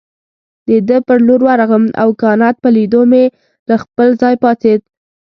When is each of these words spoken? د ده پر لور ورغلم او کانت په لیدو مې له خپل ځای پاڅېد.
د 0.67 0.69
ده 0.87 0.97
پر 1.07 1.17
لور 1.27 1.41
ورغلم 1.47 1.85
او 2.01 2.09
کانت 2.21 2.55
په 2.63 2.69
لیدو 2.75 3.01
مې 3.11 3.23
له 3.69 3.75
خپل 3.83 4.07
ځای 4.21 4.35
پاڅېد. 4.43 4.81